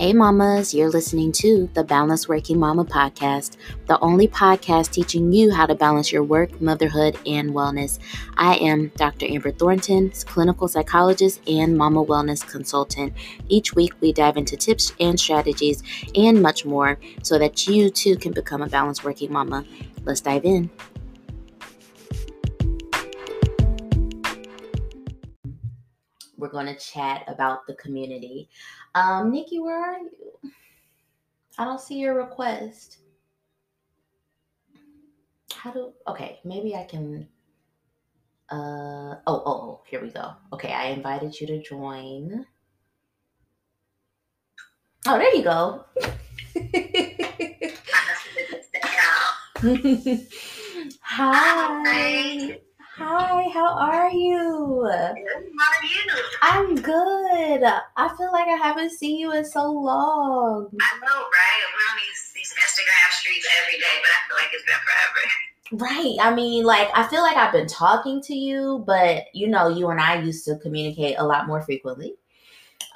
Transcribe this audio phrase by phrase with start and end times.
[0.00, 5.52] Hey, mamas, you're listening to the Balanced Working Mama podcast, the only podcast teaching you
[5.52, 7.98] how to balance your work, motherhood, and wellness.
[8.38, 9.26] I am Dr.
[9.26, 13.12] Amber Thornton, clinical psychologist and mama wellness consultant.
[13.50, 15.82] Each week, we dive into tips and strategies
[16.14, 19.66] and much more so that you too can become a balanced working mama.
[20.06, 20.70] Let's dive in.
[26.40, 28.48] We're going to chat about the community.
[28.94, 30.50] Um, Nikki, where are you?
[31.58, 32.98] I don't see your request.
[35.52, 37.28] How do okay, maybe I can
[38.48, 40.32] uh oh oh oh here we go.
[40.54, 42.46] Okay, I invited you to join.
[45.06, 45.84] Oh, there you go.
[51.02, 51.80] Hi.
[51.84, 52.60] Hi,
[53.00, 54.84] how are you?
[54.84, 56.10] How are you?
[56.42, 57.62] I'm good.
[57.96, 60.68] I feel like I haven't seen you in so long.
[60.80, 61.60] I know, right?
[61.72, 65.92] We're on these, these Instagram streets every day, but I feel like it's been forever.
[65.92, 66.16] Right.
[66.20, 69.88] I mean, like, I feel like I've been talking to you, but you know, you
[69.88, 72.16] and I used to communicate a lot more frequently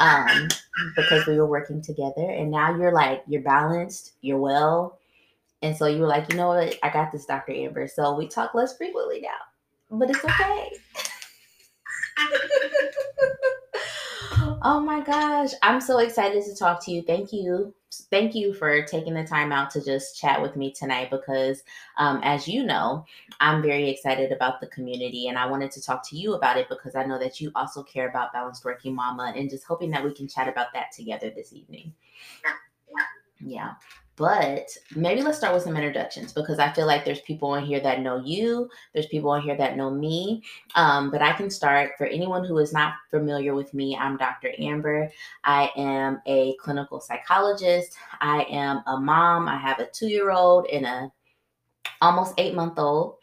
[0.00, 0.48] um,
[0.96, 2.28] because we were working together.
[2.28, 4.98] And now you're like, you're balanced, you're well.
[5.62, 6.78] And so you were like, you know what?
[6.82, 7.52] I got this, Dr.
[7.52, 7.88] Amber.
[7.88, 9.30] So we talk less frequently now
[9.98, 10.70] but it's okay.
[14.62, 17.02] oh my gosh, I'm so excited to talk to you.
[17.02, 17.74] Thank you.
[18.10, 21.62] Thank you for taking the time out to just chat with me tonight because,
[21.96, 23.04] um, as you know,
[23.40, 26.68] I'm very excited about the community and I wanted to talk to you about it
[26.68, 30.02] because I know that you also care about Balanced Working Mama and just hoping that
[30.02, 31.92] we can chat about that together this evening.
[33.40, 33.74] Yeah.
[34.16, 37.80] But maybe let's start with some introductions because I feel like there's people on here
[37.80, 40.42] that know you, there's people on here that know me.
[40.76, 43.96] Um, but I can start for anyone who is not familiar with me.
[43.96, 44.52] I'm Dr.
[44.58, 45.10] Amber.
[45.42, 47.96] I am a clinical psychologist.
[48.20, 49.48] I am a mom.
[49.48, 51.12] I have a two year old and a
[52.04, 53.16] almost eight month old.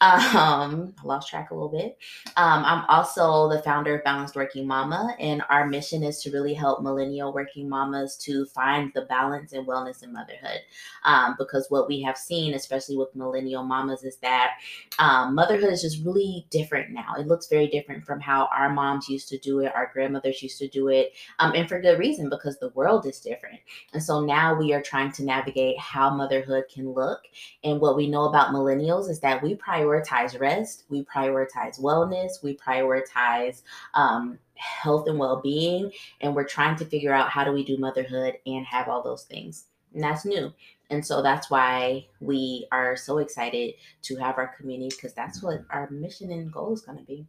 [0.00, 1.98] Um, I lost track a little bit.
[2.36, 6.54] Um, I'm also the founder of Balanced Working Mama, and our mission is to really
[6.54, 10.60] help millennial working mamas to find the balance and wellness in motherhood.
[11.04, 14.52] Um, because what we have seen, especially with millennial mamas, is that
[14.98, 17.14] um, motherhood is just really different now.
[17.18, 20.58] It looks very different from how our moms used to do it, our grandmothers used
[20.58, 23.58] to do it, um, and for good reason because the world is different.
[23.94, 27.20] And so now we are trying to navigate how motherhood can look.
[27.64, 32.56] And what we know about millennials is that we prioritize rest, we prioritize wellness, we
[32.56, 33.62] prioritize
[33.94, 35.90] um, health and well-being,
[36.20, 39.24] and we're trying to figure out how do we do motherhood and have all those
[39.24, 39.66] things.
[39.94, 40.52] And that's new.
[40.90, 45.64] And so that's why we are so excited to have our community because that's what
[45.70, 47.26] our mission and goal is going to be.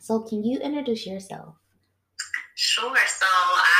[0.00, 1.56] So, can you introduce yourself?
[2.54, 2.96] Sure.
[3.06, 3.77] So I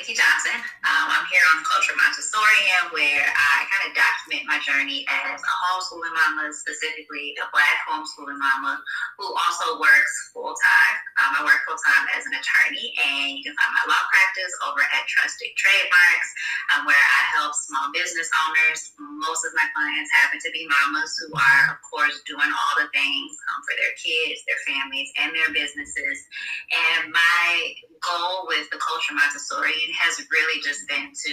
[0.00, 0.56] Nikki Johnson.
[0.56, 5.36] Um, I'm here on the Culture Montessorian, where I kind of document my journey as
[5.36, 8.80] a homeschooling mama, specifically a Black homeschooling mama
[9.20, 10.94] who also works full time.
[11.20, 14.48] Um, I work full time as an attorney, and you can find my law practice
[14.64, 16.28] over at Trusted Trademarks,
[16.72, 18.96] um, where I help small business owners.
[18.96, 22.88] Most of my clients happen to be mamas who are, of course, doing all the
[22.96, 26.24] things um, for their kids, their families, and their businesses.
[26.72, 31.32] And my goal with the Culture Montessorian has really just been to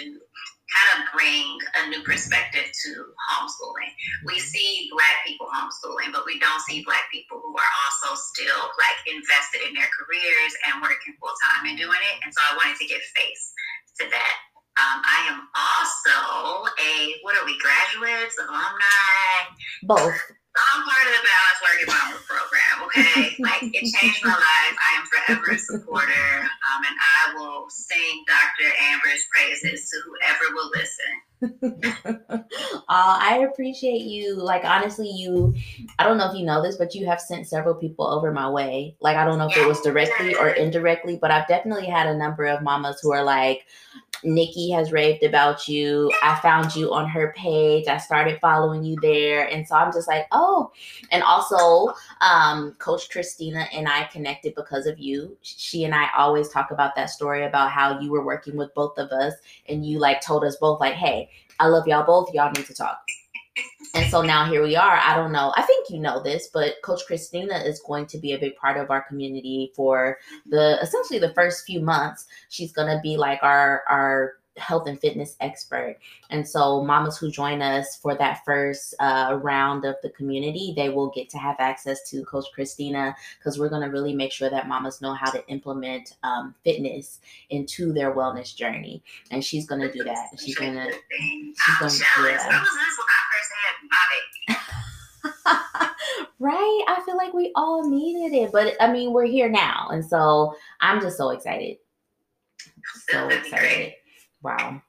[0.68, 2.90] kind of bring a new perspective to
[3.32, 3.92] homeschooling.
[4.28, 8.62] We see Black people homeschooling, but we don't see Black people who are also still
[8.76, 12.18] like invested in their careers and working full time and doing it.
[12.24, 13.44] And so I wanted to give face
[14.04, 14.36] to that.
[14.78, 19.58] Um, I am also a, what are we, graduates, alumni?
[19.84, 20.20] Both.
[20.58, 23.36] I'm part of the Balanced Working Mama program, okay?
[23.40, 24.76] like, it changed my life.
[24.78, 28.70] I am forever a supporter, um, and I will sing Dr.
[28.92, 31.12] Amber's praises to whoever will listen.
[31.64, 34.36] uh, I appreciate you.
[34.36, 35.54] Like, honestly, you,
[36.00, 38.50] I don't know if you know this, but you have sent several people over my
[38.50, 38.96] way.
[39.02, 42.18] Like, I don't know if it was directly or indirectly, but I've definitely had a
[42.18, 43.66] number of mamas who are like,
[44.24, 46.12] Nikki has raved about you.
[46.24, 47.88] I found you on her page.
[47.88, 49.48] I started following you there.
[49.48, 50.72] And so I'm just like, oh.
[51.12, 55.38] And also, um, Coach Christina and I connected because of you.
[55.42, 58.98] She and I always talk about that story about how you were working with both
[58.98, 59.34] of us
[59.68, 61.30] and you like told us both, like, hey,
[61.60, 62.34] I love y'all both.
[62.34, 63.00] Y'all need to talk.
[63.94, 64.98] And so now here we are.
[64.98, 65.54] I don't know.
[65.56, 68.78] I think you know this, but Coach Christina is going to be a big part
[68.78, 72.26] of our community for the essentially the first few months.
[72.50, 75.98] She's going to be like our our health and fitness expert.
[76.30, 80.90] And so, mamas who join us for that first uh, round of the community, they
[80.90, 84.50] will get to have access to Coach Christina because we're going to really make sure
[84.50, 87.20] that mamas know how to implement um, fitness
[87.50, 89.04] into their wellness journey.
[89.32, 90.30] And she's going to do that.
[90.38, 90.92] She's going to.
[90.92, 92.04] She's going to.
[92.24, 92.64] Yeah.
[96.48, 96.84] Right?
[96.88, 99.90] I feel like we all needed it, but I mean, we're here now.
[99.92, 101.78] And so I'm just so excited.
[103.10, 103.94] So excited.
[104.42, 104.82] Wow.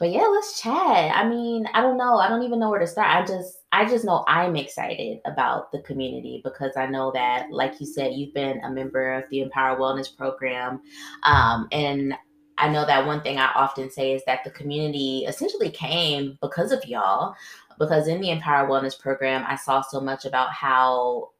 [0.00, 1.14] But yeah, let's chat.
[1.14, 2.18] I mean, I don't know.
[2.18, 3.08] I don't even know where to start.
[3.08, 7.80] I just I just know I'm excited about the community because I know that like
[7.80, 10.80] you said you've been a member of the Empower Wellness program
[11.24, 12.14] um, and
[12.56, 16.72] I know that one thing I often say is that the community essentially came because
[16.72, 17.34] of y'all
[17.78, 21.30] because in the Empower Wellness program I saw so much about how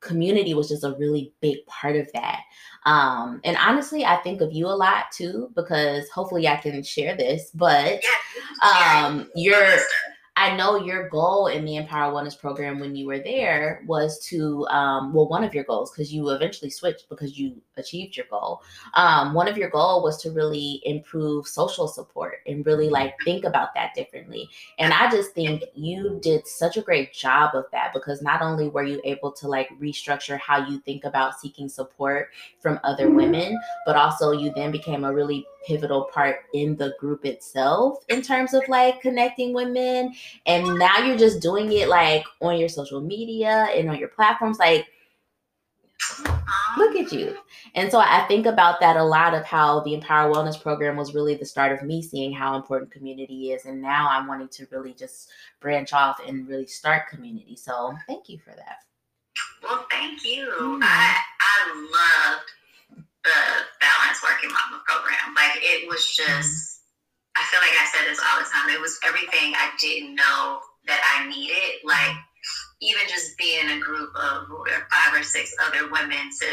[0.00, 2.40] community was just a really big part of that.
[2.84, 7.16] Um, and honestly, I think of you a lot too, because hopefully I can share
[7.16, 8.02] this, but
[8.62, 9.78] um, you're
[10.34, 14.66] I know your goal in the Empower Wellness program when you were there was to,
[14.68, 18.62] um, well, one of your goals, because you eventually switched because you achieved your goal.
[18.94, 23.44] Um, one of your goal was to really improve social support and really like think
[23.44, 24.48] about that differently.
[24.78, 28.68] And I just think you did such a great job of that because not only
[28.68, 33.60] were you able to like restructure how you think about seeking support from other women,
[33.84, 38.54] but also you then became a really pivotal part in the group itself in terms
[38.54, 40.12] of like connecting women
[40.46, 44.58] and now you're just doing it like on your social media and on your platforms
[44.58, 44.86] like
[46.76, 47.36] look at you.
[47.74, 51.14] And so i think about that a lot of how the empower wellness program was
[51.14, 53.66] really the start of me seeing how important community is.
[53.66, 55.30] And now i'm wanting to really just
[55.60, 57.56] branch off and really start community.
[57.56, 58.78] So thank you for that.
[59.62, 60.52] Well thank you.
[60.60, 60.80] Mm.
[60.82, 62.50] i i loved
[63.24, 63.38] the
[63.80, 65.34] balance working mama program.
[65.34, 67.38] Like it was just, mm-hmm.
[67.38, 68.68] I feel like I said this all the time.
[68.70, 71.80] It was everything I didn't know that I needed.
[71.84, 72.16] Like
[72.82, 74.50] even just being a group of
[74.90, 76.50] five or six other women to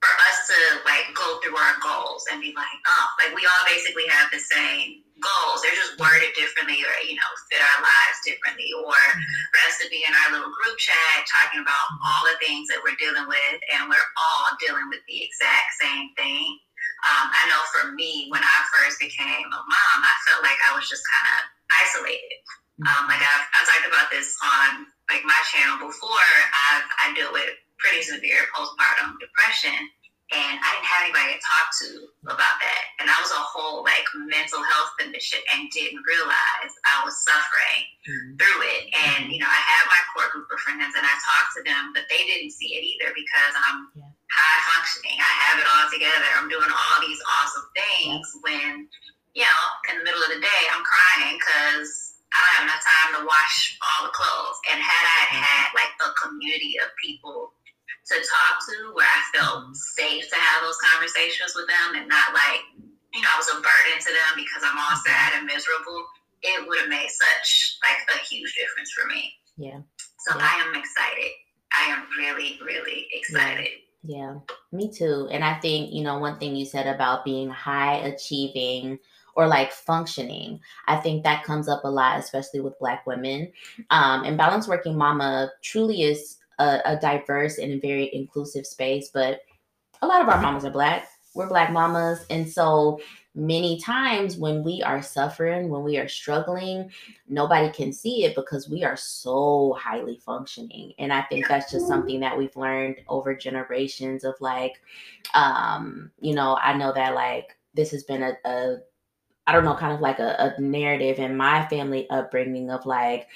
[0.00, 0.58] for us to
[0.88, 4.40] like go through our goals and be like, oh, like we all basically have the
[4.40, 5.60] same goals.
[5.62, 8.72] They're just worded differently or, you know, fit our lives differently.
[8.80, 8.96] Or
[9.52, 12.80] for us to be in our little group chat talking about all the things that
[12.82, 16.58] we're dealing with and we're all dealing with the exact same thing.
[17.08, 20.76] Um, I know for me, when I first became a mom, I felt like I
[20.76, 21.40] was just kind of
[21.80, 22.40] isolated.
[22.84, 26.32] Um, like I've, I've talked about this on like my channel before.
[26.72, 29.76] I've I deal with pretty severe postpartum depression,
[30.30, 31.88] and I didn't have anybody to talk to
[32.30, 32.82] about that.
[33.02, 37.82] And I was a whole like mental health condition and didn't realize I was suffering
[38.06, 38.38] mm-hmm.
[38.38, 38.82] through it.
[38.94, 41.90] And you know, I had my core group of friends and I talked to them,
[41.90, 44.14] but they didn't see it either because I'm yeah.
[44.30, 45.18] high functioning.
[45.18, 46.30] I have it all together.
[46.38, 48.42] I'm doing all these awesome things yeah.
[48.46, 48.70] when,
[49.34, 52.84] you know, in the middle of the day I'm crying because I don't have enough
[52.86, 54.58] time to wash all the clothes.
[54.70, 57.50] And had I had like a community of people
[58.10, 59.74] to talk to where I felt mm-hmm.
[59.74, 62.66] safe to have those conversations with them and not like,
[63.14, 65.06] you know, I was a burden to them because I'm all mm-hmm.
[65.06, 66.02] sad and miserable.
[66.42, 69.30] It would have made such like a huge difference for me.
[69.56, 69.80] Yeah.
[70.26, 70.42] So yeah.
[70.42, 71.30] I am excited.
[71.70, 73.68] I am really, really excited.
[74.02, 74.34] Yeah.
[74.34, 74.34] yeah,
[74.72, 75.28] me too.
[75.30, 78.98] And I think, you know, one thing you said about being high achieving
[79.36, 80.60] or like functioning.
[80.88, 83.52] I think that comes up a lot, especially with Black women.
[83.90, 89.10] Um, and Balance Working Mama truly is a, a diverse and a very inclusive space,
[89.12, 89.40] but
[90.02, 91.08] a lot of our mamas are black.
[91.34, 92.24] We're black mamas.
[92.30, 93.00] And so
[93.34, 96.90] many times when we are suffering, when we are struggling,
[97.28, 100.92] nobody can see it because we are so highly functioning.
[100.98, 104.80] And I think that's just something that we've learned over generations of like,
[105.34, 108.78] um, you know, I know that like this has been a, a
[109.46, 113.28] I don't know, kind of like a, a narrative in my family upbringing of like,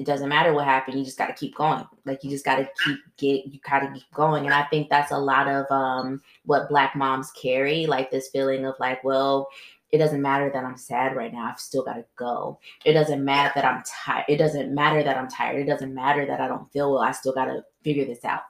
[0.00, 1.84] it doesn't matter what happened you just got to keep going.
[2.06, 4.46] Like you just got to keep get you got to keep going.
[4.46, 8.64] And i think that's a lot of um what black moms carry like this feeling
[8.64, 9.46] of like well
[9.92, 12.58] it doesn't matter that i'm sad right now i've still got to go.
[12.86, 16.24] It doesn't matter that i'm tired it doesn't matter that i'm tired it doesn't matter
[16.24, 18.42] that i don't feel well i still got to figure this out.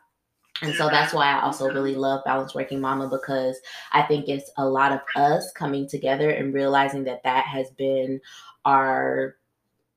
[0.62, 3.58] And so that's why I also really love Balance Working Mama because
[3.92, 8.20] I think it's a lot of us coming together and realizing that that has been
[8.66, 9.36] our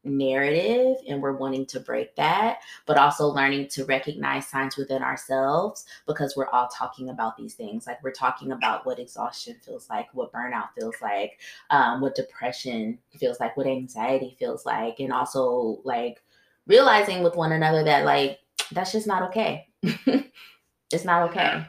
[0.04, 5.86] narrative and we're wanting to break that, but also learning to recognize signs within ourselves
[6.08, 7.88] because we're all talking about these things.
[7.88, 13.00] Like we're talking about what exhaustion feels like, what burnout feels like, um, what depression
[13.18, 16.22] feels like, what anxiety feels like, and also like
[16.68, 18.40] realizing with one another that like
[18.72, 19.68] that's just not okay.
[19.84, 21.66] it's not okay.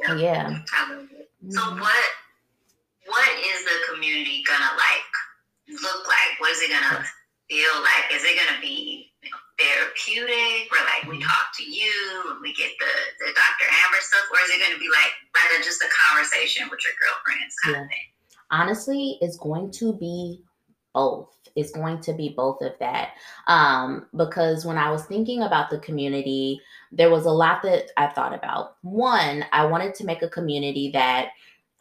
[0.00, 0.16] Yeah.
[0.16, 0.58] yeah.
[1.48, 2.04] So what
[3.06, 6.40] what is the community gonna like look like?
[6.40, 7.04] What is it gonna
[7.48, 8.12] feel like?
[8.12, 11.28] Is it gonna be you know, therapeutic where like we mm-hmm.
[11.28, 13.66] talk to you and we get the, the Dr.
[13.68, 17.54] Amber stuff, or is it gonna be like rather just a conversation with your girlfriends
[17.64, 17.82] kind yeah.
[17.82, 18.06] of thing?
[18.50, 20.42] Honestly, it's going to be
[20.94, 21.30] both.
[21.56, 23.12] It's going to be both of that.
[23.46, 28.08] Um, because when I was thinking about the community, there was a lot that I
[28.08, 28.76] thought about.
[28.82, 31.28] One, I wanted to make a community that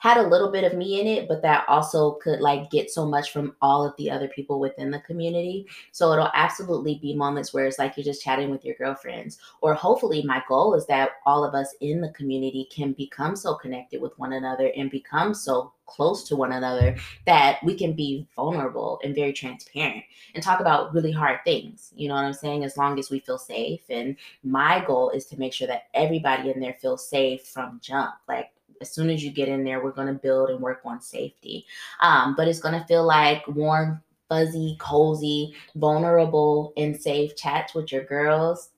[0.01, 3.05] had a little bit of me in it, but that also could like get so
[3.05, 5.67] much from all of the other people within the community.
[5.91, 9.38] So it'll absolutely be moments where it's like you're just chatting with your girlfriends.
[9.62, 13.53] Or hopefully, my goal is that all of us in the community can become so
[13.53, 16.96] connected with one another and become so close to one another
[17.27, 20.03] that we can be vulnerable and very transparent
[20.34, 21.93] and talk about really hard things.
[21.96, 22.63] You know what I'm saying?
[22.63, 23.81] As long as we feel safe.
[23.88, 28.15] And my goal is to make sure that everybody in there feels safe from jump.
[28.27, 28.50] Like
[28.81, 31.65] as soon as you get in there, we're going to build and work on safety.
[32.01, 37.91] Um, but it's going to feel like warm, fuzzy, cozy, vulnerable, and safe chats with
[37.91, 38.69] your girls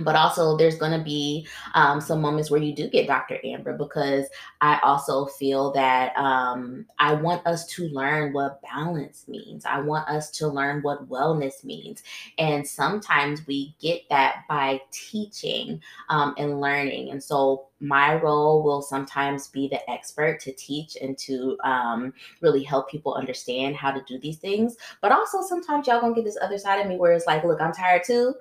[0.00, 3.76] but also there's going to be um, some moments where you do get dr amber
[3.76, 4.26] because
[4.60, 9.64] i also feel that um, i want us to learn what balance means.
[9.64, 12.02] I want us to learn what wellness means.
[12.38, 17.10] And sometimes we get that by teaching um, and learning.
[17.10, 22.62] And so my role will sometimes be the expert to teach and to um, really
[22.62, 24.76] help people understand how to do these things.
[25.00, 27.60] But also sometimes y'all gonna get this other side of me where it's like look
[27.60, 28.34] i'm tired too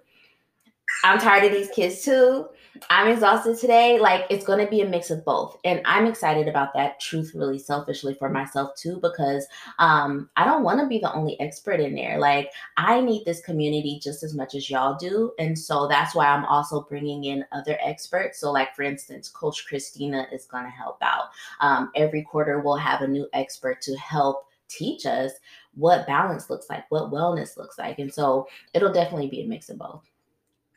[1.04, 2.48] I'm tired of these kids too.
[2.90, 4.00] I'm exhausted today.
[4.00, 5.58] Like it's going to be a mix of both.
[5.64, 9.48] And I'm excited about that, truthfully, selfishly for myself too, because
[9.80, 12.18] um, I don't want to be the only expert in there.
[12.18, 15.32] Like I need this community just as much as y'all do.
[15.40, 18.40] And so that's why I'm also bringing in other experts.
[18.40, 21.26] So, like for instance, Coach Christina is going to help out.
[21.62, 25.32] Um, every quarter, we'll have a new expert to help teach us
[25.76, 28.00] what balance looks like, what wellness looks like.
[28.00, 30.10] And so it'll definitely be a mix of both.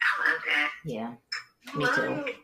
[0.09, 0.71] I love that.
[0.85, 1.15] Yeah,
[1.77, 2.35] me too.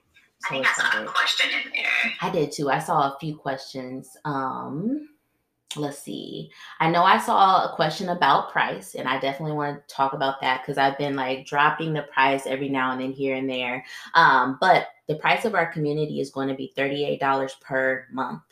[0.44, 2.12] I think I saw a question in there.
[2.20, 2.70] I did too.
[2.70, 4.16] I saw a few questions.
[4.24, 5.08] Um,
[5.76, 6.50] let's see.
[6.80, 10.40] I know I saw a question about price, and I definitely want to talk about
[10.40, 13.84] that because I've been like dropping the price every now and then here and there.
[14.14, 18.42] Um, but the price of our community is going to be $38 per month.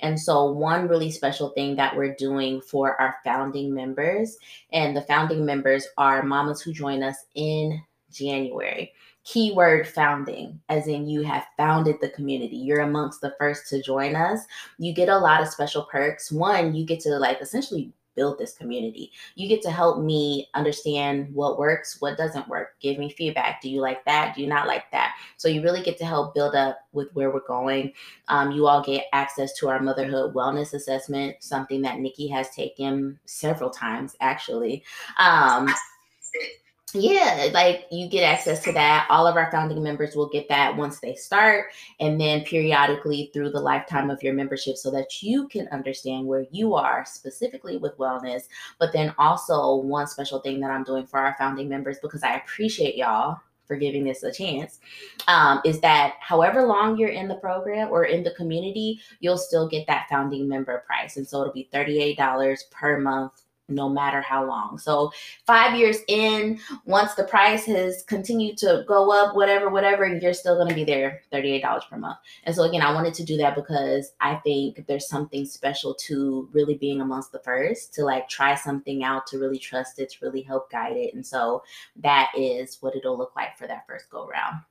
[0.00, 4.38] And so, one really special thing that we're doing for our founding members,
[4.72, 8.92] and the founding members are mamas who join us in January.
[9.24, 12.56] Keyword founding, as in you have founded the community.
[12.56, 14.40] You're amongst the first to join us.
[14.78, 16.32] You get a lot of special perks.
[16.32, 19.12] One, you get to like essentially build this community.
[19.34, 22.74] You get to help me understand what works, what doesn't work.
[22.80, 23.60] Give me feedback.
[23.60, 24.34] Do you like that?
[24.34, 25.16] Do you not like that?
[25.36, 27.92] So you really get to help build up with where we're going.
[28.28, 33.18] Um, you all get access to our motherhood wellness assessment, something that Nikki has taken
[33.24, 34.84] several times actually.
[35.18, 35.68] Um,
[36.94, 39.06] yeah, like you get access to that.
[39.10, 41.66] All of our founding members will get that once they start,
[42.00, 46.46] and then periodically through the lifetime of your membership so that you can understand where
[46.50, 48.44] you are specifically with wellness.
[48.78, 52.36] But then also, one special thing that I'm doing for our founding members because I
[52.36, 53.38] appreciate y'all
[53.70, 54.80] for giving this a chance
[55.28, 59.68] um, is that however long you're in the program or in the community, you'll still
[59.68, 61.16] get that founding member price.
[61.16, 64.78] And so it'll be $38 per month no matter how long.
[64.78, 65.12] So,
[65.46, 70.56] five years in, once the price has continued to go up, whatever, whatever, you're still
[70.56, 72.18] going to be there $38 per month.
[72.44, 76.48] And so, again, I wanted to do that because I think there's something special to
[76.52, 80.16] really being amongst the first, to like try something out, to really trust it, to
[80.22, 81.14] really help guide it.
[81.14, 81.62] And so,
[81.96, 84.62] that is what it'll look like for that first go round.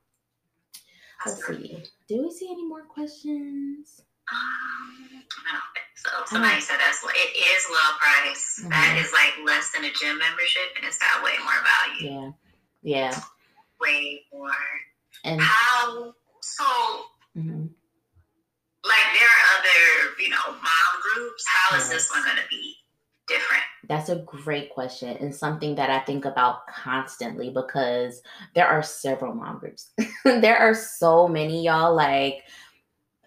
[1.25, 1.83] Let's see.
[2.07, 4.01] Do we see any more questions?
[4.31, 5.23] Um,
[6.03, 6.61] so somebody mm-hmm.
[6.61, 8.59] said that's it is low price.
[8.59, 8.69] Mm-hmm.
[8.69, 12.33] That is like less than a gym membership, and it's got way more value.
[12.83, 13.19] Yeah, yeah,
[13.81, 14.51] way more.
[15.25, 16.65] And how so?
[17.37, 17.65] Mm-hmm.
[18.85, 21.43] Like there are other, you know, mom groups.
[21.47, 21.89] How is yes.
[21.89, 22.75] this one going to be
[23.27, 23.63] different?
[23.87, 28.21] That's a great question and something that I think about constantly because
[28.55, 29.91] there are several mom groups.
[30.23, 32.43] there are so many y'all like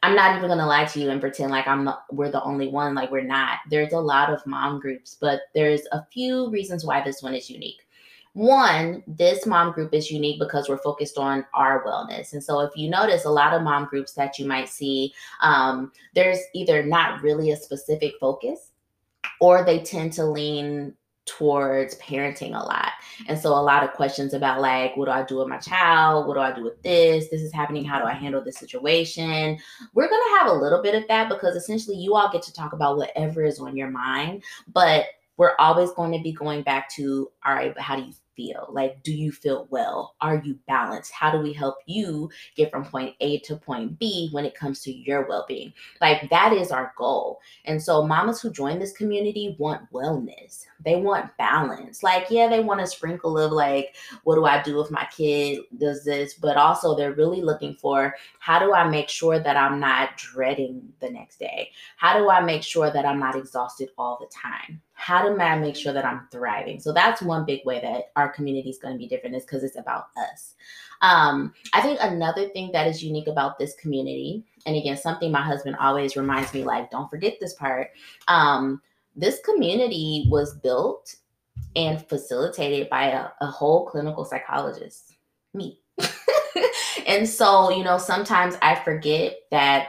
[0.02, 2.68] I'm not even gonna lie to you and pretend like I'm the, we're the only
[2.68, 2.94] one.
[2.94, 3.59] Like we're not.
[3.71, 7.49] There's a lot of mom groups, but there's a few reasons why this one is
[7.49, 7.87] unique.
[8.35, 12.32] One, this mom group is unique because we're focused on our wellness.
[12.32, 15.92] And so, if you notice, a lot of mom groups that you might see, um,
[16.14, 18.71] there's either not really a specific focus
[19.40, 20.94] or they tend to lean
[21.25, 22.91] towards parenting a lot.
[23.29, 26.26] And so a lot of questions about like, what do I do with my child?
[26.26, 27.29] What do I do with this?
[27.31, 27.85] This is happening.
[27.85, 29.59] How do I handle this situation?
[29.95, 32.52] We're going to have a little bit of that because essentially you all get to
[32.52, 36.88] talk about whatever is on your mind, but we're always going to be going back
[36.91, 38.68] to all right, but how do you feel?
[38.70, 40.14] Like, do you feel well?
[40.20, 41.12] Are you balanced?
[41.12, 44.80] How do we help you get from point A to point B when it comes
[44.82, 45.72] to your well being?
[46.00, 47.40] Like, that is our goal.
[47.64, 52.02] And so, mamas who join this community want wellness, they want balance.
[52.02, 55.60] Like, yeah, they want a sprinkle of, like, what do I do if my kid
[55.78, 56.34] does this?
[56.34, 60.92] But also, they're really looking for how do I make sure that I'm not dreading
[61.00, 61.70] the next day?
[61.96, 64.80] How do I make sure that I'm not exhausted all the time?
[65.02, 66.78] How do I make sure that I'm thriving?
[66.78, 69.64] So that's one big way that our community is going to be different is because
[69.64, 70.54] it's about us.
[71.00, 75.42] Um, I think another thing that is unique about this community, and again, something my
[75.42, 77.88] husband always reminds me, like, don't forget this part.
[78.28, 78.80] Um,
[79.16, 81.16] this community was built
[81.75, 85.16] and facilitated by a, a whole clinical psychologist,
[85.52, 85.80] me.
[87.09, 89.88] and so, you know, sometimes I forget that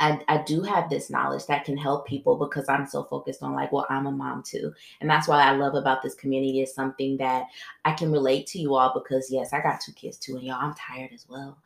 [0.00, 3.54] I, I do have this knowledge that can help people because I'm so focused on
[3.54, 4.72] like, well, I'm a mom too.
[5.00, 7.46] And that's what I love about this community is something that
[7.84, 10.60] I can relate to you all because yes, I got two kids too, and y'all,
[10.60, 11.58] I'm tired as well.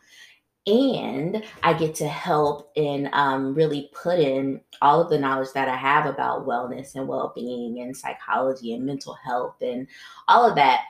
[0.65, 5.69] And I get to help and um, really put in all of the knowledge that
[5.69, 9.89] I have about wellness and well being and psychology and mental health and
[10.29, 10.83] all of that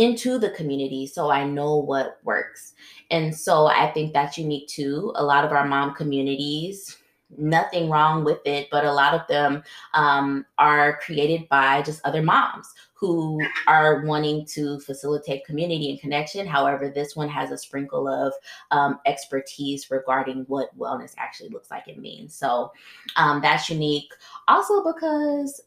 [0.00, 2.74] into the community so I know what works.
[3.10, 5.12] And so I think that's unique too.
[5.14, 6.96] A lot of our mom communities,
[7.36, 12.22] nothing wrong with it, but a lot of them um, are created by just other
[12.22, 16.46] moms who are wanting to facilitate community and connection.
[16.46, 18.32] However, this one has a sprinkle of
[18.70, 22.34] um, expertise regarding what wellness actually looks like and means.
[22.34, 22.72] So
[23.16, 24.10] um, that's unique.
[24.48, 25.60] Also, because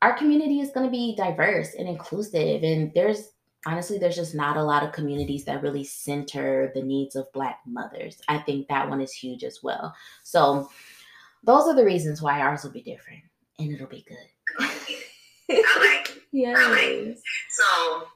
[0.00, 3.32] our community is going to be diverse and inclusive, and there's
[3.66, 7.60] honestly, there's just not a lot of communities that really center the needs of Black
[7.66, 8.20] mothers.
[8.28, 9.94] I think that one is huge as well.
[10.22, 10.68] So,
[11.44, 13.22] those are the reasons why ours will be different
[13.58, 14.28] and it'll be good.
[14.60, 16.22] I like it.
[16.32, 16.54] Yeah.
[16.56, 17.18] I like it.
[17.50, 17.64] So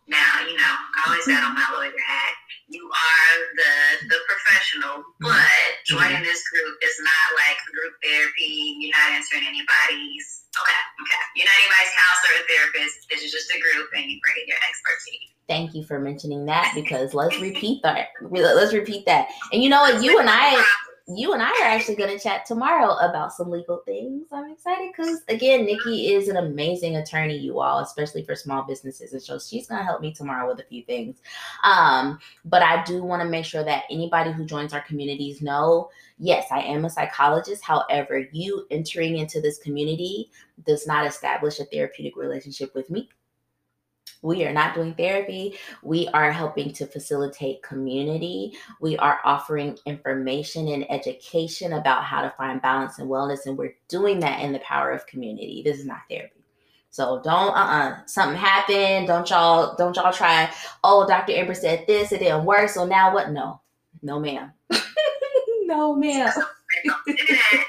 [0.07, 2.35] now, you know, I always got on my lawyer hat.
[2.69, 5.29] You are the the professional, mm-hmm.
[5.29, 6.25] but joining mm-hmm.
[6.25, 8.77] this group is not like group therapy.
[8.81, 11.23] You're not answering anybody's Okay, okay.
[11.33, 13.09] You're not anybody's counselor or therapist.
[13.09, 15.33] This is just a group, and you bring your expertise.
[15.53, 18.09] Thank you for mentioning that because let's repeat that.
[18.23, 19.29] Let's repeat that.
[19.53, 20.03] And you know what?
[20.03, 20.65] You and I
[21.09, 24.29] you and I are actually going to chat tomorrow about some legal things.
[24.33, 29.13] I'm excited because, again, Nikki is an amazing attorney, you all, especially for small businesses.
[29.13, 31.19] And so she's going to help me tomorrow with a few things.
[31.65, 35.91] Um, but I do want to make sure that anybody who joins our communities know
[36.19, 37.63] yes, I am a psychologist.
[37.63, 40.31] However, you entering into this community
[40.65, 43.11] does not establish a therapeutic relationship with me.
[44.23, 45.59] We are not doing therapy.
[45.83, 48.55] We are helping to facilitate community.
[48.81, 53.47] We are offering information and education about how to find balance and wellness.
[53.47, 55.63] And we're doing that in the power of community.
[55.65, 56.45] This is not therapy.
[56.91, 58.05] So don't uh-uh.
[58.07, 59.09] Something happened.
[59.09, 60.51] Don't y'all don't y'all try,
[60.85, 61.33] oh, Dr.
[61.33, 62.69] Amber said this, it didn't work.
[62.69, 63.31] So now what?
[63.31, 63.61] No.
[64.03, 64.53] No, ma'am.
[65.65, 66.33] no, ma'am.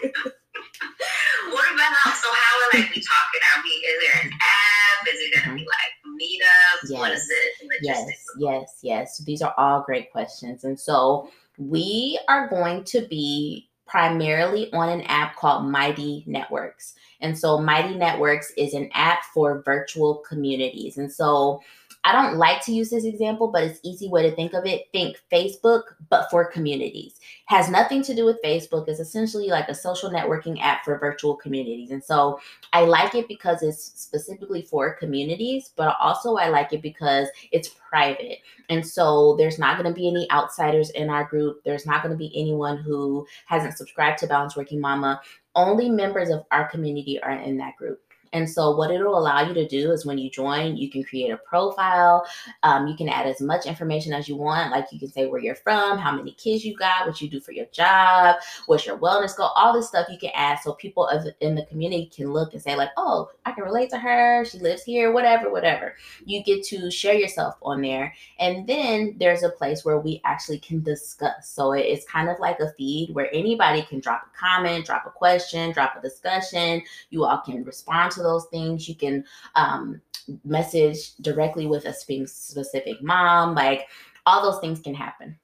[7.83, 9.17] Yes, yes, yes.
[9.19, 10.63] These are all great questions.
[10.63, 16.95] And so we are going to be primarily on an app called Mighty Networks.
[17.21, 20.97] And so Mighty Networks is an app for virtual communities.
[20.97, 21.61] And so
[22.05, 24.87] I don't like to use this example, but it's easy way to think of it.
[24.91, 27.19] Think Facebook, but for communities.
[27.45, 28.87] Has nothing to do with Facebook.
[28.87, 31.91] It's essentially like a social networking app for virtual communities.
[31.91, 32.39] And so
[32.73, 37.69] I like it because it's specifically for communities, but also I like it because it's
[37.69, 38.39] private.
[38.69, 41.63] And so there's not going to be any outsiders in our group.
[41.63, 45.21] There's not going to be anyone who hasn't subscribed to Balance Working Mama.
[45.55, 48.01] Only members of our community are in that group.
[48.33, 51.31] And so, what it'll allow you to do is when you join, you can create
[51.31, 52.25] a profile.
[52.63, 54.71] Um, you can add as much information as you want.
[54.71, 57.39] Like you can say where you're from, how many kids you got, what you do
[57.39, 61.07] for your job, what's your wellness goal, all this stuff you can add so people
[61.41, 64.43] in the community can look and say, like, oh, I can relate to her.
[64.45, 65.95] She lives here, whatever, whatever.
[66.25, 68.13] You get to share yourself on there.
[68.39, 71.49] And then there's a place where we actually can discuss.
[71.49, 75.11] So it's kind of like a feed where anybody can drop a comment, drop a
[75.11, 76.81] question, drop a discussion.
[77.09, 78.87] You all can respond to those things.
[78.89, 79.23] You can
[79.55, 80.01] um,
[80.43, 83.55] message directly with a specific mom.
[83.55, 83.87] Like
[84.25, 85.37] all those things can happen.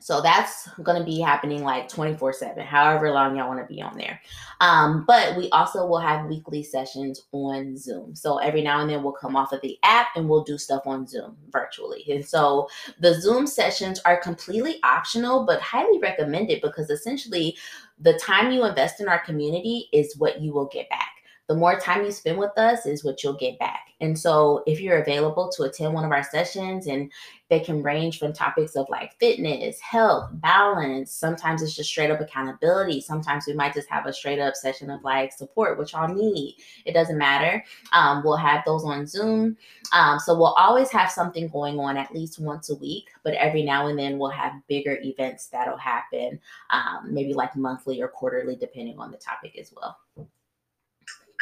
[0.00, 3.82] So that's going to be happening like 24 7, however long y'all want to be
[3.82, 4.20] on there.
[4.60, 8.14] Um, but we also will have weekly sessions on Zoom.
[8.14, 10.86] So every now and then we'll come off of the app and we'll do stuff
[10.86, 12.04] on Zoom virtually.
[12.08, 12.68] And so
[13.00, 17.56] the Zoom sessions are completely optional, but highly recommended because essentially
[17.98, 21.17] the time you invest in our community is what you will get back
[21.48, 23.88] the more time you spend with us is what you'll get back.
[24.00, 27.10] And so if you're available to attend one of our sessions and
[27.48, 32.20] they can range from topics of like fitness, health, balance, sometimes it's just straight up
[32.20, 33.00] accountability.
[33.00, 36.58] Sometimes we might just have a straight up session of like support, which y'all need.
[36.84, 37.64] It doesn't matter.
[37.92, 39.56] Um, we'll have those on Zoom.
[39.92, 43.62] Um, so we'll always have something going on at least once a week, but every
[43.62, 46.38] now and then we'll have bigger events that'll happen,
[46.70, 49.98] um, maybe like monthly or quarterly, depending on the topic as well.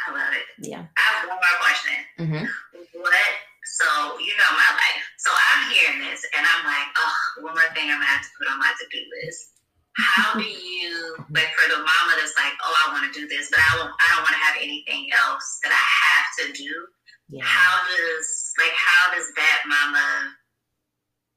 [0.05, 0.45] I love it.
[0.61, 0.85] Yeah.
[0.85, 1.97] I have one more question.
[2.21, 2.45] Mm-hmm.
[3.01, 3.31] What?
[3.65, 3.87] So
[4.21, 5.03] you know my life.
[5.17, 8.31] So I'm hearing this, and I'm like, oh, one more thing I'm gonna have to
[8.37, 9.57] put on my to-do list.
[9.97, 13.49] How do you, like, for the mama that's like, oh, I want to do this,
[13.49, 16.69] but I won't, I don't want to have anything else that I have to do.
[17.29, 17.43] Yeah.
[17.43, 20.37] How does, like, how does that mama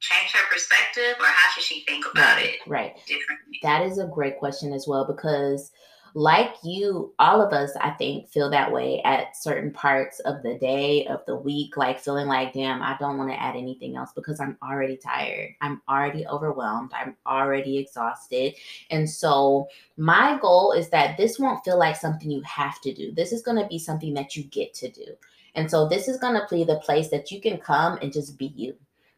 [0.01, 2.61] change her perspective, or how should she think about right, it?
[2.66, 2.96] Right.
[3.07, 3.59] Differently.
[3.62, 5.73] That is a great question as well because
[6.14, 10.59] like you, all of us, I think, feel that way at certain parts of the
[10.59, 14.11] day, of the week, like feeling like, damn, I don't want to add anything else
[14.14, 15.51] because I'm already tired.
[15.61, 16.92] I'm already overwhelmed.
[16.94, 18.55] I'm already exhausted.
[18.90, 23.12] And so, my goal is that this won't feel like something you have to do.
[23.12, 25.07] This is going to be something that you get to do.
[25.55, 28.37] And so, this is going to be the place that you can come and just
[28.38, 28.75] be you.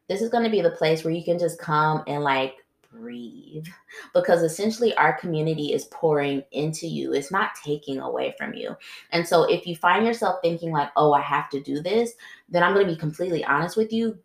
[0.09, 2.57] This is going to be the place where you can just come and like
[2.93, 3.67] breathe.
[4.15, 7.13] Because essentially our community is pouring into you.
[7.13, 8.77] It's not taking away from you.
[9.11, 12.13] And so if you find yourself thinking like oh i have to do this
[12.49, 14.19] then i'm going to be completely honest with you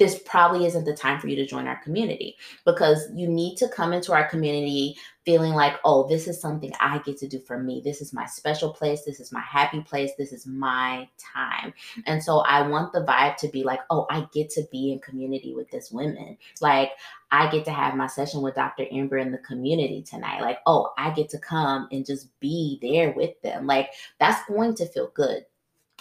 [0.00, 2.34] this probably isn't the time for you to join our community
[2.64, 7.00] because you need to come into our community feeling like, oh, this is something I
[7.00, 7.82] get to do for me.
[7.84, 9.04] This is my special place.
[9.04, 10.12] This is my happy place.
[10.16, 11.74] This is my time.
[12.06, 15.00] And so I want the vibe to be like, oh, I get to be in
[15.00, 16.38] community with this women.
[16.62, 16.92] Like,
[17.30, 18.86] I get to have my session with Dr.
[18.90, 20.40] Amber in the community tonight.
[20.40, 23.66] Like, oh, I get to come and just be there with them.
[23.66, 25.44] Like, that's going to feel good.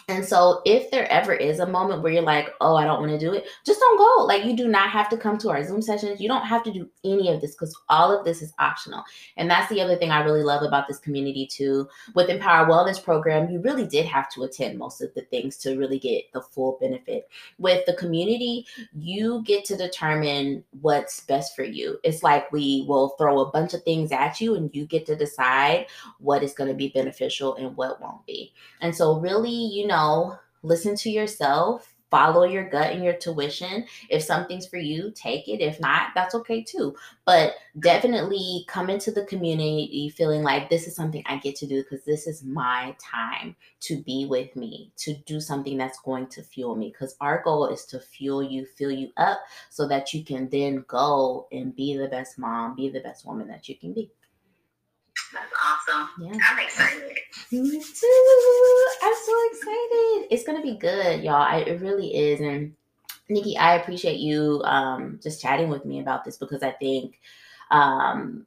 [0.10, 3.12] And so, if there ever is a moment where you're like, oh, I don't want
[3.12, 4.26] to do it, just don't go.
[4.26, 6.20] Like, you do not have to come to our Zoom sessions.
[6.20, 9.04] You don't have to do any of this because all of this is optional.
[9.38, 11.88] And that's the other thing I really love about this community, too.
[12.16, 15.78] With Empower Wellness Program, you really did have to attend most of the things to
[15.78, 17.30] really get the full benefit.
[17.60, 18.66] With the community,
[18.98, 22.00] you get to determine what's best for you.
[22.04, 25.16] It's like we will throw a bunch of things at you, and you get to
[25.16, 25.86] decide
[26.18, 28.54] what is going to be beneficial and what won't be.
[28.82, 33.86] And so, really, you know, know, listen to yourself, follow your gut and your tuition.
[34.10, 35.62] If something's for you, take it.
[35.62, 36.96] If not, that's okay too.
[37.26, 41.84] But definitely come into the community feeling like this is something I get to do
[41.84, 46.44] because this is my time to be with me, to do something that's going to
[46.44, 46.90] fuel me.
[46.90, 50.84] Because our goal is to fuel you, fill you up so that you can then
[50.88, 54.10] go and be the best mom, be the best woman that you can be.
[55.34, 56.10] That's awesome.
[56.20, 56.40] Yeah.
[56.50, 57.18] I'm excited.
[57.52, 58.88] Me too.
[59.04, 60.28] I'm so excited.
[60.32, 61.36] It's gonna be good, y'all.
[61.36, 62.40] I, it really is.
[62.40, 62.74] And
[63.30, 67.20] Nikki, I appreciate you um, just chatting with me about this because I think
[67.72, 68.46] um,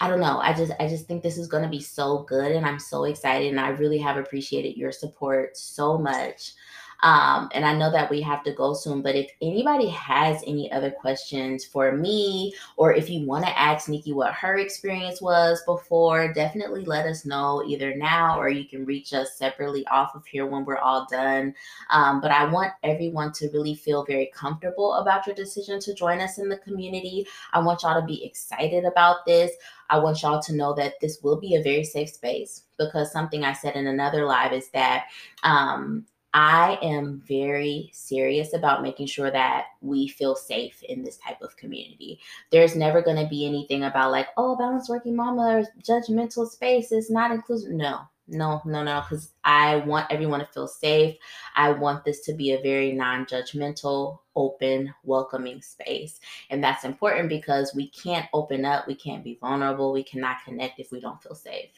[0.00, 0.38] I don't know.
[0.38, 3.04] I just I just think this is going to be so good and I'm so
[3.04, 6.54] excited and I really have appreciated your support so much.
[7.02, 10.70] Um, and I know that we have to go soon, but if anybody has any
[10.72, 15.62] other questions for me, or if you want to ask Nikki what her experience was
[15.64, 20.26] before, definitely let us know either now or you can reach us separately off of
[20.26, 21.54] here when we're all done.
[21.90, 26.20] Um, but I want everyone to really feel very comfortable about your decision to join
[26.20, 27.26] us in the community.
[27.52, 29.52] I want y'all to be excited about this.
[29.88, 33.44] I want y'all to know that this will be a very safe space because something
[33.44, 35.06] I said in another live is that
[35.42, 41.42] um, I am very serious about making sure that we feel safe in this type
[41.42, 42.20] of community.
[42.52, 46.92] There's never going to be anything about like, oh, balanced working mama or judgmental space
[46.92, 47.72] is not inclusive.
[47.72, 51.16] No, no, no, no, because I want everyone to feel safe.
[51.56, 56.20] I want this to be a very non judgmental, open, welcoming space.
[56.50, 60.78] And that's important because we can't open up, we can't be vulnerable, we cannot connect
[60.78, 61.70] if we don't feel safe.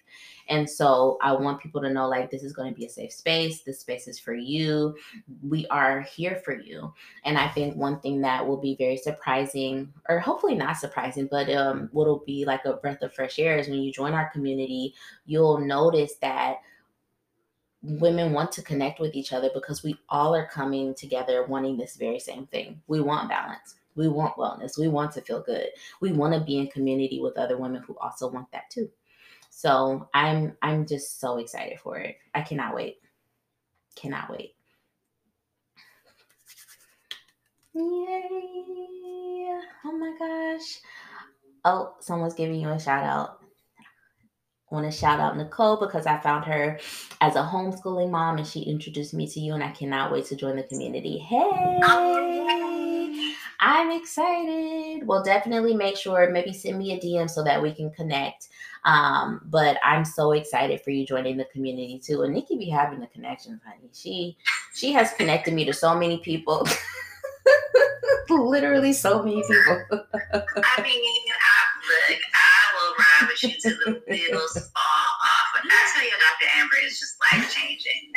[0.48, 3.12] And so I want people to know like this is going to be a safe
[3.12, 3.62] space.
[3.62, 4.94] This space is for you.
[5.42, 6.92] We are here for you.
[7.24, 11.50] And I think one thing that will be very surprising, or hopefully not surprising, but
[11.50, 14.94] um, what'll be like a breath of fresh air is when you join our community,
[15.26, 16.56] you'll notice that
[17.82, 21.96] women want to connect with each other because we all are coming together wanting this
[21.96, 22.80] very same thing.
[22.86, 23.76] We want balance.
[23.94, 24.78] We want wellness.
[24.78, 25.68] We want to feel good.
[26.00, 28.88] We want to be in community with other women who also want that too.
[29.50, 32.16] So I'm I'm just so excited for it.
[32.34, 33.00] I cannot wait.
[33.96, 34.54] Cannot wait.
[37.74, 37.82] Yay.
[39.84, 40.80] Oh my gosh.
[41.64, 43.41] Oh, someone's giving you a shout out.
[44.72, 46.80] Want to shout out Nicole because I found her
[47.20, 50.34] as a homeschooling mom and she introduced me to you, and I cannot wait to
[50.34, 51.18] join the community.
[51.18, 51.78] Hey,
[53.60, 55.06] I'm excited.
[55.06, 58.48] Well, definitely make sure, maybe send me a DM so that we can connect.
[58.86, 62.22] Um, but I'm so excited for you joining the community too.
[62.22, 63.90] And Nikki be having the connections, honey.
[63.92, 64.38] She
[64.74, 66.66] she has connected me to so many people.
[68.30, 70.06] Literally so many people.
[70.32, 71.22] I mean,
[73.42, 75.46] you till the wheels fall off.
[75.54, 76.50] But I tell you, Dr.
[76.56, 78.12] Amber is just life changing.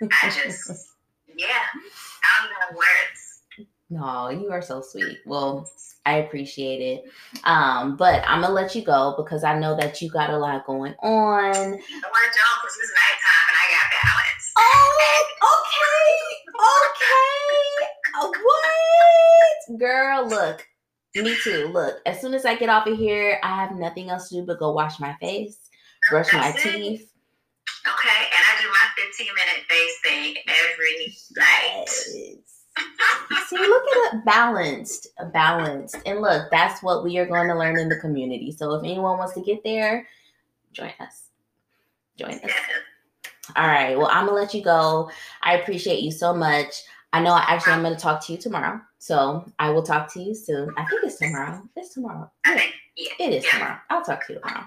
[0.00, 0.88] Like I just,
[1.36, 3.68] yeah, I don't have words.
[3.90, 5.18] No, you are so sweet.
[5.26, 5.68] Well,
[6.06, 7.04] I appreciate it.
[7.44, 10.64] Um, but I'm gonna let you go because I know that you got a lot
[10.64, 11.54] going on.
[11.54, 14.52] I want to jump because it's nighttime and I got balance.
[14.58, 15.00] Oh,
[15.52, 16.00] okay,
[18.20, 18.40] okay.
[18.44, 19.78] what?
[19.78, 20.66] Girl, look,
[21.14, 21.68] me too.
[21.72, 24.46] Look, as soon as I get off of here, I have nothing else to do
[24.46, 25.58] but go wash my face,
[26.10, 27.12] brush my teeth.
[27.86, 31.88] Okay, and I do my 15 minute face thing every night.
[33.48, 35.96] See, look at it balanced, balanced.
[36.06, 38.52] And look, that's what we are going to learn in the community.
[38.52, 40.06] So if anyone wants to get there,
[40.72, 41.28] join us.
[42.16, 42.50] Join us.
[43.56, 43.96] All right.
[43.98, 45.10] Well, I'm going to let you go.
[45.42, 46.82] I appreciate you so much.
[47.12, 48.80] I know I actually I'm going to talk to you tomorrow.
[48.98, 50.72] So I will talk to you soon.
[50.76, 51.62] I think it's tomorrow.
[51.74, 52.30] It's tomorrow.
[52.96, 53.12] Yeah.
[53.18, 53.78] It is tomorrow.
[53.88, 54.66] I'll talk to you tomorrow.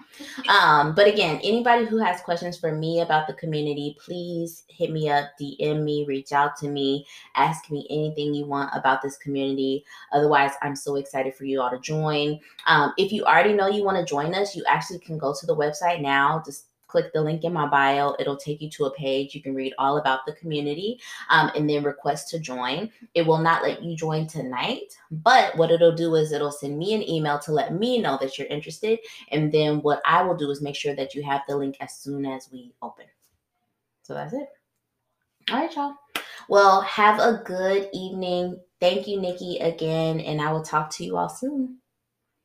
[0.49, 5.09] Um, but again, anybody who has questions for me about the community, please hit me
[5.09, 9.85] up, DM me, reach out to me, ask me anything you want about this community.
[10.11, 12.39] Otherwise, I'm so excited for you all to join.
[12.65, 15.45] Um, if you already know you want to join us, you actually can go to
[15.45, 16.41] the website now.
[16.43, 18.15] Just click the link in my bio.
[18.19, 19.33] It'll take you to a page.
[19.33, 20.99] You can read all about the community
[21.31, 22.91] um, and then request to join.
[23.15, 26.93] It will not let you join tonight, but what it'll do is it'll send me
[26.93, 28.99] an email to let me know that you're interested.
[29.31, 31.95] And then what I will do is make sure that you have the link as
[31.95, 33.05] soon as we open.
[34.03, 34.49] So that's it.
[35.49, 35.95] All right, y'all.
[36.47, 38.59] Well, have a good evening.
[38.79, 41.79] Thank you, Nikki, again, and I will talk to you all soon.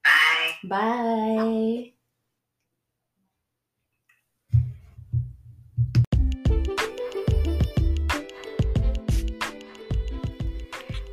[0.04, 0.52] Bye.
[0.64, 1.92] Bye.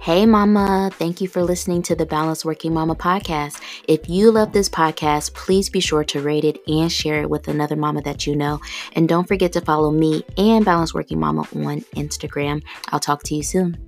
[0.05, 0.91] Hey, Mama.
[0.93, 3.59] Thank you for listening to the Balanced Working Mama podcast.
[3.87, 7.47] If you love this podcast, please be sure to rate it and share it with
[7.47, 8.61] another mama that you know.
[8.93, 12.61] And don't forget to follow me and Balanced Working Mama on Instagram.
[12.89, 13.84] I'll talk to you soon.